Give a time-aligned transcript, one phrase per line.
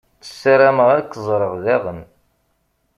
[0.39, 2.01] Sarameɣ ad k-ẓṛeɣ daɣen.